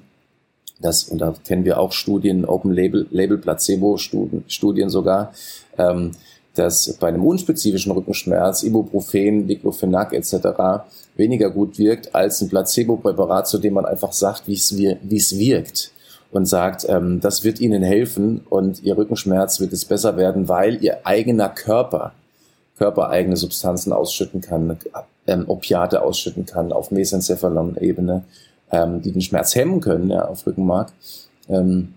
[0.80, 5.34] dass, und da kennen wir auch Studien, Open Label, Label Placebo Studien sogar,
[5.78, 6.12] ähm,
[6.54, 10.86] dass bei einem unspezifischen Rückenschmerz Ibuprofen, Diclofenac etc.
[11.16, 15.92] weniger gut wirkt als ein Placebo-Präparat, zu dem man einfach sagt, wie es wirkt
[16.32, 20.84] und sagt, ähm, das wird Ihnen helfen und Ihr Rückenschmerz wird es besser werden, weil
[20.84, 22.14] Ihr eigener Körper
[22.78, 24.78] körpereigene Substanzen ausschütten kann,
[25.28, 28.24] ähm, Opiate ausschütten kann auf Mesencephalon-Ebene,
[28.72, 30.92] ähm, die den Schmerz hemmen können ja, auf Rückenmark.
[31.48, 31.94] Ähm,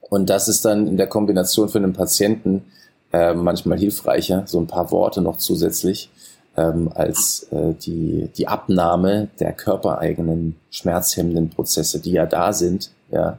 [0.00, 2.64] und das ist dann in der Kombination für einen Patienten
[3.12, 6.10] äh, manchmal hilfreicher, so ein paar Worte noch zusätzlich,
[6.56, 12.90] ähm, als äh, die, die Abnahme der körpereigenen schmerzhemmenden Prozesse, die ja da sind.
[13.10, 13.38] Ja.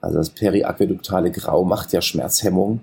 [0.00, 2.80] Also das periaqueduktale Grau macht ja Schmerzhemmung.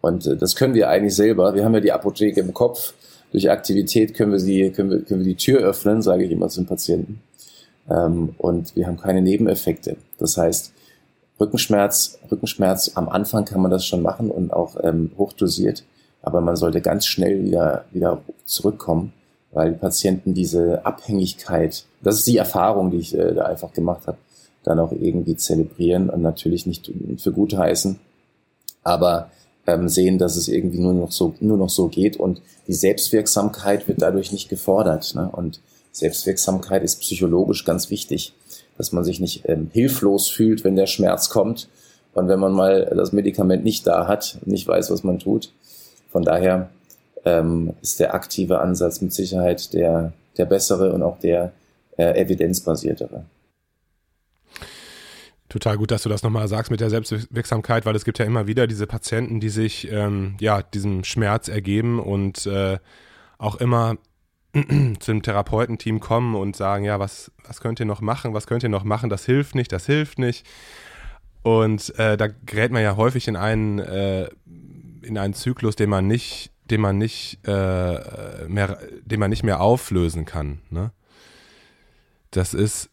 [0.00, 1.54] Und äh, das können wir eigentlich selber.
[1.54, 2.94] Wir haben ja die Apotheke im Kopf.
[3.32, 6.48] Durch Aktivität können wir sie, können wir, können wir die Tür öffnen, sage ich immer
[6.48, 7.20] zum Patienten.
[7.90, 9.96] Ähm, und wir haben keine Nebeneffekte.
[10.18, 10.72] Das heißt,
[11.40, 15.84] Rückenschmerz, Rückenschmerz am Anfang kann man das schon machen und auch ähm, hochdosiert,
[16.22, 19.12] aber man sollte ganz schnell wieder, wieder zurückkommen,
[19.52, 24.06] weil die Patienten diese Abhängigkeit, das ist die Erfahrung, die ich äh, da einfach gemacht
[24.06, 24.18] habe,
[24.64, 27.98] dann auch irgendwie zelebrieren und natürlich nicht für gut heißen,
[28.82, 29.30] aber
[29.66, 33.88] ähm, sehen, dass es irgendwie nur noch so, nur noch so geht und die Selbstwirksamkeit
[33.88, 35.14] wird dadurch nicht gefordert.
[35.14, 35.30] Ne?
[35.30, 35.60] Und
[35.92, 38.34] Selbstwirksamkeit ist psychologisch ganz wichtig
[38.78, 41.68] dass man sich nicht ähm, hilflos fühlt, wenn der Schmerz kommt
[42.14, 45.52] und wenn man mal das Medikament nicht da hat, nicht weiß, was man tut.
[46.10, 46.70] Von daher
[47.24, 51.52] ähm, ist der aktive Ansatz mit Sicherheit der, der bessere und auch der
[51.96, 53.24] äh, evidenzbasiertere.
[55.48, 58.46] Total gut, dass du das nochmal sagst mit der Selbstwirksamkeit, weil es gibt ja immer
[58.46, 62.78] wieder diese Patienten, die sich ähm, ja diesem Schmerz ergeben und äh,
[63.38, 63.96] auch immer
[65.00, 68.68] zum Therapeutenteam kommen und sagen, ja, was, was könnt ihr noch machen, was könnt ihr
[68.68, 70.46] noch machen, das hilft nicht, das hilft nicht.
[71.42, 74.28] Und äh, da gerät man ja häufig in einen, äh,
[75.08, 79.60] in einen Zyklus, den man nicht, den man nicht äh, mehr, den man nicht mehr
[79.60, 80.60] auflösen kann.
[80.70, 80.92] Ne?
[82.30, 82.90] Das ist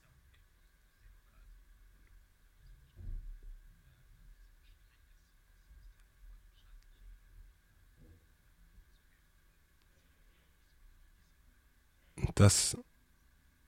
[12.34, 12.78] Das,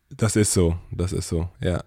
[0.09, 1.83] das ist so, das ist so, ja.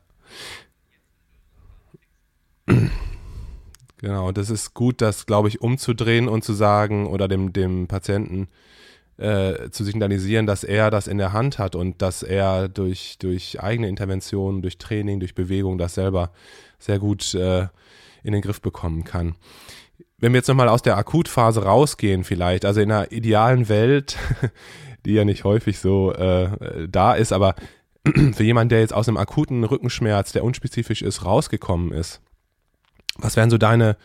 [4.00, 8.48] Genau, das ist gut, das, glaube ich, umzudrehen und zu sagen oder dem, dem Patienten
[9.18, 13.62] äh, zu signalisieren, dass er das in der Hand hat und dass er durch, durch
[13.62, 16.32] eigene Interventionen, durch Training, durch Bewegung das selber
[16.78, 17.66] sehr gut äh,
[18.22, 19.34] in den Griff bekommen kann.
[20.16, 24.16] Wenn wir jetzt nochmal aus der Akutphase rausgehen vielleicht, also in einer idealen Welt,
[25.04, 27.54] die ja nicht häufig so äh, da ist, aber
[28.32, 32.22] für jemanden, der jetzt aus einem akuten Rückenschmerz, der unspezifisch ist, rausgekommen ist,
[33.22, 33.96] was wären so deine,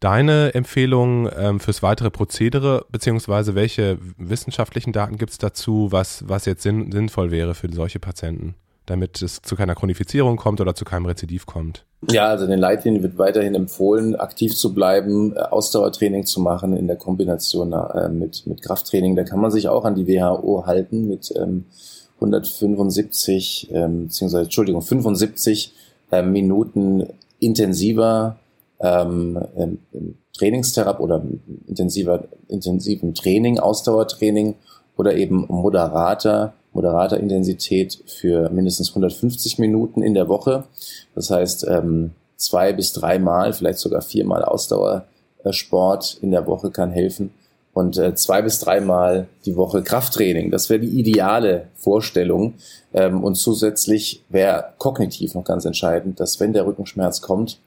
[0.00, 6.44] deine Empfehlungen ähm, fürs weitere Prozedere, beziehungsweise welche wissenschaftlichen Daten gibt es dazu, was, was
[6.44, 8.54] jetzt sinn, sinnvoll wäre für solche Patienten,
[8.86, 11.84] damit es zu keiner Chronifizierung kommt oder zu keinem Rezidiv kommt?
[12.10, 16.86] Ja, also den Leitlinien wird weiterhin empfohlen, aktiv zu bleiben, äh, Ausdauertraining zu machen in
[16.86, 19.16] der Kombination äh, mit, mit Krafttraining.
[19.16, 21.64] Da kann man sich auch an die WHO halten mit ähm,
[22.16, 25.74] 175, ähm, beziehungsweise, Entschuldigung, 75
[26.10, 27.06] äh, Minuten
[27.40, 28.36] intensiver
[28.80, 29.78] ähm, ähm,
[30.36, 31.22] Trainingstherapie oder
[31.66, 34.56] intensiver, intensiven Training, Ausdauertraining
[34.96, 40.64] oder eben moderater, moderater Intensität für mindestens 150 Minuten in der Woche.
[41.14, 47.30] Das heißt, ähm, zwei bis dreimal, vielleicht sogar viermal Ausdauersport in der Woche kann helfen
[47.74, 50.50] und äh, zwei bis dreimal die Woche Krafttraining.
[50.50, 52.54] Das wäre die ideale Vorstellung.
[52.94, 57.58] Ähm, und zusätzlich wäre kognitiv noch ganz entscheidend, dass wenn der Rückenschmerz kommt,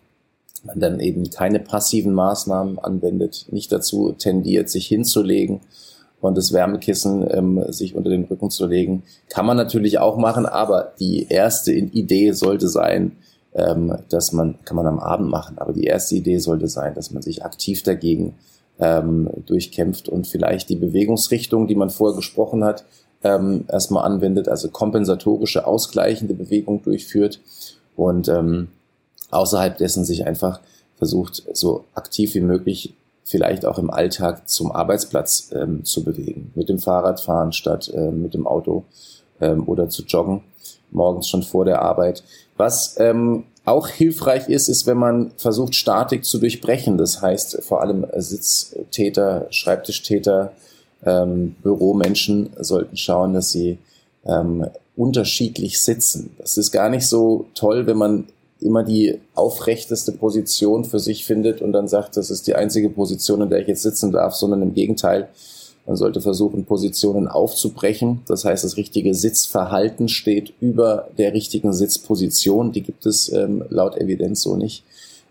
[0.68, 5.62] man dann eben keine passiven Maßnahmen anwendet, nicht dazu tendiert, sich hinzulegen
[6.22, 9.04] und das Wärmekissen ähm, sich unter den Rücken zu legen.
[9.30, 13.14] Kann man natürlich auch machen, aber die erste Idee sollte sein,
[13.54, 17.12] ähm, dass man, kann man am Abend machen, aber die erste Idee sollte sein, dass
[17.12, 18.36] man sich aktiv dagegen
[18.80, 22.84] ähm, durchkämpft und vielleicht die Bewegungsrichtung, die man vorher gesprochen hat,
[23.24, 27.40] ähm, erstmal anwendet, also kompensatorische, ausgleichende Bewegung durchführt
[27.96, 28.68] und ähm,
[29.32, 30.60] außerhalb dessen sich einfach
[30.98, 36.52] versucht, so aktiv wie möglich vielleicht auch im Alltag zum Arbeitsplatz ähm, zu bewegen.
[36.56, 38.86] Mit dem Fahrrad fahren statt äh, mit dem Auto
[39.42, 40.42] ähm, oder zu joggen,
[40.92, 42.24] morgens schon vor der Arbeit.
[42.56, 46.98] Was ähm, auch hilfreich ist, ist, wenn man versucht, Statik zu durchbrechen.
[46.98, 50.54] Das heißt, vor allem Sitztäter, Schreibtischtäter,
[51.06, 53.78] ähm, Büromenschen sollten schauen, dass sie
[54.26, 56.32] ähm, unterschiedlich sitzen.
[56.38, 58.28] Das ist gar nicht so toll, wenn man
[58.60, 63.42] immer die aufrechteste Position für sich findet und dann sagt, das ist die einzige Position,
[63.42, 65.30] in der ich jetzt sitzen darf, sondern im Gegenteil,
[65.86, 68.22] man sollte versuchen, Positionen aufzubrechen.
[68.28, 72.74] Das heißt, das richtige Sitzverhalten steht über der richtigen Sitzposition.
[72.74, 74.84] Die gibt es ähm, laut Evidenz so nicht,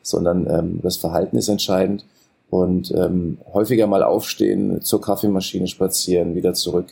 [0.02, 2.06] sondern ähm, das Verhalten ist entscheidend.
[2.48, 6.86] Und ähm, häufiger mal aufstehen, zur Kaffeemaschine spazieren, wieder zurück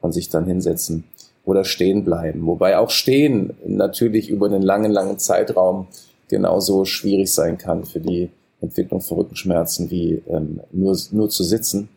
[0.00, 1.04] und sich dann hinsetzen
[1.48, 2.44] oder stehen bleiben.
[2.44, 5.86] Wobei auch stehen natürlich über einen langen, langen Zeitraum
[6.28, 8.28] genauso schwierig sein kann für die
[8.60, 11.88] Entwicklung von Rückenschmerzen wie ähm, nur, nur zu sitzen.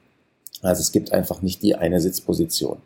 [0.62, 2.78] Also es gibt einfach nicht die eine Sitzposition.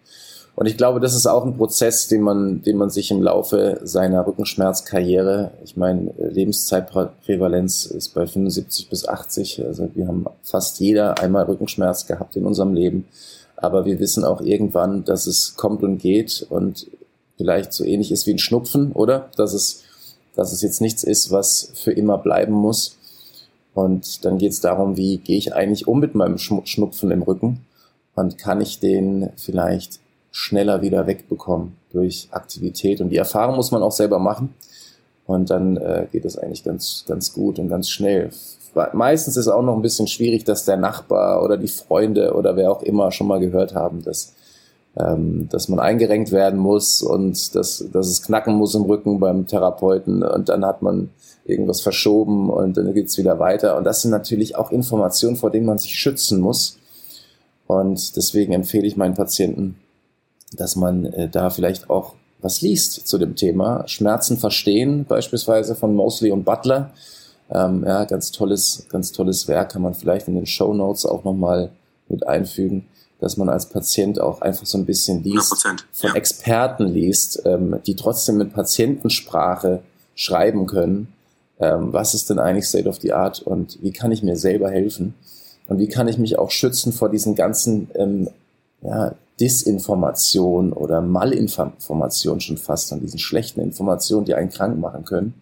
[0.55, 3.81] Und ich glaube, das ist auch ein Prozess, den man, den man sich im Laufe
[3.83, 11.19] seiner Rückenschmerzkarriere, ich meine, Lebenszeitprävalenz ist bei 75 bis 80, also wir haben fast jeder
[11.19, 13.05] einmal Rückenschmerz gehabt in unserem Leben,
[13.57, 16.87] aber wir wissen auch irgendwann, dass es kommt und geht und
[17.37, 19.29] vielleicht so ähnlich ist wie ein Schnupfen, oder?
[19.37, 19.83] Dass es,
[20.35, 22.97] dass es jetzt nichts ist, was für immer bleiben muss.
[23.73, 27.65] Und dann geht es darum, wie gehe ich eigentlich um mit meinem Schnupfen im Rücken
[28.15, 29.99] und kann ich den vielleicht
[30.31, 33.01] schneller wieder wegbekommen durch Aktivität.
[33.01, 34.53] Und die Erfahrung muss man auch selber machen.
[35.25, 38.29] Und dann äh, geht es eigentlich ganz, ganz gut und ganz schnell.
[38.93, 42.71] Meistens ist auch noch ein bisschen schwierig, dass der Nachbar oder die Freunde oder wer
[42.71, 44.33] auch immer schon mal gehört haben, dass,
[44.97, 49.47] ähm, dass man eingerenkt werden muss und dass, dass es knacken muss im Rücken beim
[49.47, 50.23] Therapeuten.
[50.23, 51.09] Und dann hat man
[51.45, 53.77] irgendwas verschoben und dann geht's wieder weiter.
[53.77, 56.77] Und das sind natürlich auch Informationen, vor denen man sich schützen muss.
[57.67, 59.75] Und deswegen empfehle ich meinen Patienten,
[60.55, 63.87] dass man äh, da vielleicht auch was liest zu dem Thema.
[63.87, 66.91] Schmerzen verstehen, beispielsweise von Mosley und Butler.
[67.51, 71.23] Ähm, ja, ganz tolles, ganz tolles Werk kann man vielleicht in den Show Notes auch
[71.23, 71.71] nochmal
[72.07, 72.87] mit einfügen,
[73.19, 76.15] dass man als Patient auch einfach so ein bisschen liest, von ja.
[76.15, 79.81] Experten liest, ähm, die trotzdem mit Patientensprache
[80.15, 81.13] schreiben können.
[81.59, 84.69] Ähm, was ist denn eigentlich State of the Art und wie kann ich mir selber
[84.69, 85.13] helfen?
[85.67, 88.29] Und wie kann ich mich auch schützen vor diesen ganzen ähm,
[88.81, 95.33] ja, Disinformation oder Malinformation schon fast, an diesen schlechten Informationen, die einen krank machen können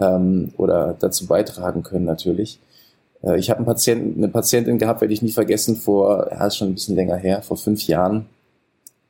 [0.00, 2.58] ähm, oder dazu beitragen können natürlich.
[3.22, 6.56] Äh, ich habe einen Patienten, eine Patientin gehabt, werde ich nie vergessen, vor, ja, ist
[6.56, 8.26] schon ein bisschen länger her, vor fünf Jahren,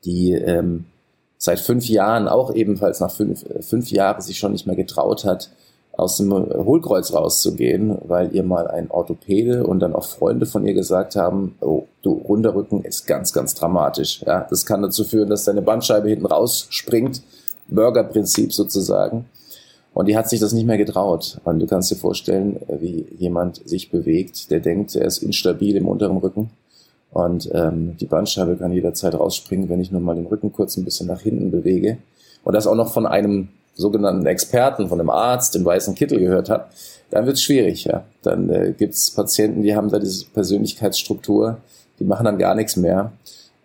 [0.05, 0.85] die ähm,
[1.39, 5.25] seit fünf Jahren auch ebenfalls nach fünf, äh, fünf Jahren sich schon nicht mehr getraut
[5.25, 5.51] hat,
[5.97, 10.75] aus dem Hohlkreuz rauszugehen, weil ihr mal ein Orthopäde und dann auch Freunde von ihr
[10.75, 14.23] gesagt haben, oh, du, runder Rücken ist ganz, ganz dramatisch.
[14.27, 17.23] Ja, das kann dazu führen, dass deine Bandscheibe hinten rausspringt.
[17.69, 19.27] Burger-Prinzip sozusagen.
[19.95, 21.41] Und die hat sich das nicht mehr getraut.
[21.45, 25.87] Und du kannst dir vorstellen, wie jemand sich bewegt, der denkt, er ist instabil im
[25.87, 26.51] unteren Rücken.
[27.13, 30.85] Und ähm, die Bandscheibe kann jederzeit rausspringen, wenn ich nur mal den Rücken kurz ein
[30.85, 31.99] bisschen nach hinten bewege.
[32.43, 36.51] Und das auch noch von einem sogenannten Experten, von einem Arzt im weißen Kittel gehört
[36.51, 36.71] hat,
[37.11, 37.85] dann wird es schwierig.
[37.85, 38.05] Ja.
[38.23, 41.59] Dann äh, gibt es Patienten, die haben da diese Persönlichkeitsstruktur,
[42.01, 43.13] die machen dann gar nichts mehr.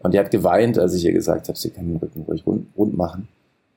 [0.03, 2.67] Und die hat geweint, als ich ihr gesagt habe, sie kann den Rücken ruhig rund,
[2.77, 3.27] rund machen.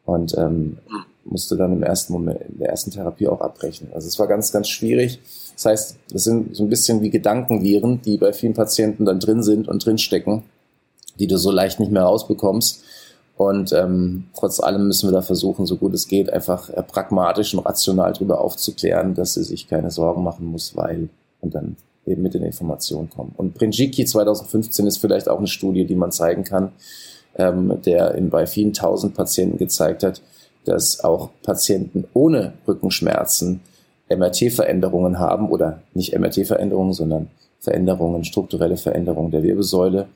[0.05, 0.79] Und ähm,
[1.25, 3.89] musste dann im ersten Moment, in der ersten Therapie auch abbrechen.
[3.95, 5.21] Also es war ganz, ganz schwierig.
[5.55, 9.43] Das heißt, es sind so ein bisschen wie Gedankenviren, die bei vielen Patienten dann drin
[9.43, 10.43] sind und drinstecken,
[11.19, 12.83] die du so leicht nicht mehr rausbekommst.
[13.37, 17.55] Und ähm, trotz allem müssen wir da versuchen, so gut es geht, einfach äh, pragmatisch
[17.55, 21.09] und rational darüber aufzuklären, dass sie sich keine Sorgen machen muss, weil
[21.41, 23.33] und dann eben mit den Informationen kommen.
[23.37, 26.73] Und Prinjiki 2015 ist vielleicht auch eine Studie, die man zeigen kann,
[27.37, 30.21] ähm, der in, bei vielen tausend Patienten gezeigt hat,
[30.65, 33.61] dass auch Patienten ohne Rückenschmerzen
[34.09, 37.29] MRT-Veränderungen haben oder nicht MRT-Veränderungen, sondern
[37.61, 40.09] Veränderungen, strukturelle Veränderungen der Wirbelsäule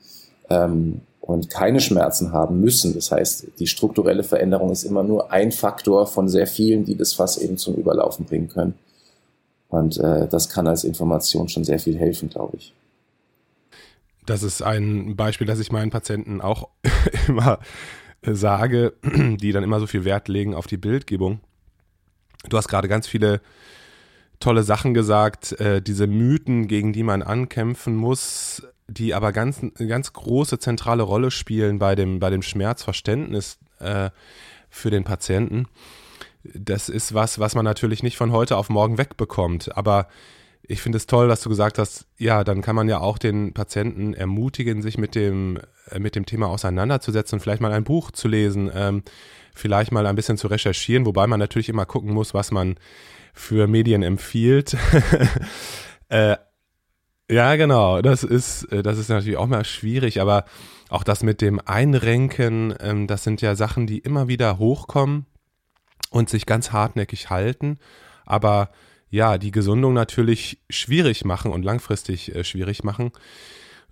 [0.49, 2.93] ähm, und keine Schmerzen haben müssen.
[2.93, 7.13] Das heißt, die strukturelle Veränderung ist immer nur ein Faktor von sehr vielen, die das
[7.13, 8.75] Fass eben zum Überlaufen bringen können.
[9.69, 12.73] Und äh, das kann als Information schon sehr viel helfen, glaube ich.
[14.25, 16.69] Das ist ein Beispiel, das ich meinen Patienten auch
[17.27, 17.59] immer
[18.35, 21.39] sage, die dann immer so viel Wert legen auf die Bildgebung.
[22.49, 23.41] Du hast gerade ganz viele
[24.39, 29.87] tolle Sachen gesagt, äh, diese Mythen, gegen die man ankämpfen muss, die aber ganz, eine
[29.87, 34.11] ganz große zentrale Rolle spielen bei dem, bei dem Schmerzverständnis äh,
[34.69, 35.67] für den Patienten.
[36.43, 39.75] Das ist was, was man natürlich nicht von heute auf morgen wegbekommt.
[39.75, 40.07] Aber
[40.67, 43.53] ich finde es toll, dass du gesagt hast, ja, dann kann man ja auch den
[43.53, 48.11] Patienten ermutigen, sich mit dem, äh, mit dem Thema auseinanderzusetzen und vielleicht mal ein Buch
[48.11, 49.03] zu lesen, ähm,
[49.55, 52.75] vielleicht mal ein bisschen zu recherchieren, wobei man natürlich immer gucken muss, was man
[53.33, 54.75] für Medien empfiehlt.
[56.09, 56.35] äh,
[57.29, 60.43] ja, genau, das ist, äh, das ist natürlich auch mal schwierig, aber
[60.89, 65.25] auch das mit dem Einrenken, ähm, das sind ja Sachen, die immer wieder hochkommen
[66.09, 67.79] und sich ganz hartnäckig halten,
[68.25, 68.69] aber
[69.09, 73.11] ja, die Gesundung natürlich schwierig machen und langfristig äh, schwierig machen.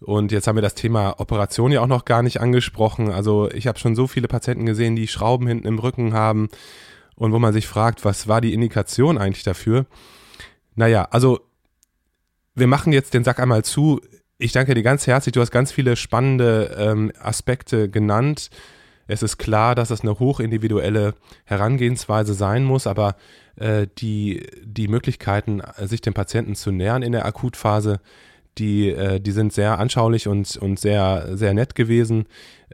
[0.01, 3.11] Und jetzt haben wir das Thema Operation ja auch noch gar nicht angesprochen.
[3.11, 6.49] Also ich habe schon so viele Patienten gesehen, die Schrauben hinten im Rücken haben
[7.15, 9.85] und wo man sich fragt, was war die Indikation eigentlich dafür?
[10.75, 11.39] Naja, also
[12.55, 14.01] wir machen jetzt den Sack einmal zu.
[14.37, 15.33] Ich danke dir ganz herzlich.
[15.33, 18.49] Du hast ganz viele spannende ähm, Aspekte genannt.
[19.07, 21.13] Es ist klar, dass es eine hochindividuelle
[21.45, 23.15] Herangehensweise sein muss, aber
[23.55, 27.99] äh, die, die Möglichkeiten, sich dem Patienten zu nähern in der Akutphase,
[28.57, 32.25] die, äh, die sind sehr anschaulich und, und sehr, sehr nett gewesen.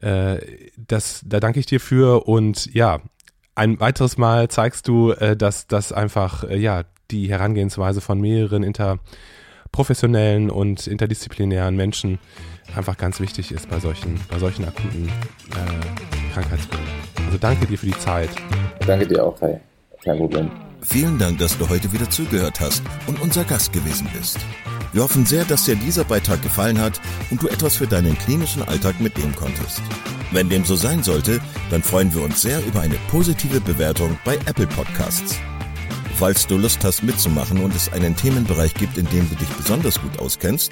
[0.02, 0.40] Äh,
[0.78, 3.02] das, da danke ich dir für und ja,
[3.56, 10.50] ein weiteres Mal zeigst du, äh, dass das einfach ja die Herangehensweise von mehreren interprofessionellen
[10.50, 12.20] und interdisziplinären Menschen
[12.76, 16.88] einfach ganz wichtig ist bei solchen, bei solchen akuten äh, Krankheitsbildern.
[17.26, 18.30] Also danke dir für die Zeit.
[18.86, 19.60] Danke dir auch, Kai.
[20.04, 20.50] Kein Problem.
[20.82, 24.40] Vielen Dank, dass du heute wieder zugehört hast und unser Gast gewesen bist.
[24.94, 28.64] Wir hoffen sehr, dass dir dieser Beitrag gefallen hat und du etwas für deinen klinischen
[28.68, 29.82] Alltag mitnehmen konntest.
[30.32, 34.36] Wenn dem so sein sollte, dann freuen wir uns sehr über eine positive Bewertung bei
[34.46, 35.40] Apple Podcasts.
[36.16, 40.02] Falls du Lust hast mitzumachen und es einen Themenbereich gibt, in dem du dich besonders
[40.02, 40.72] gut auskennst,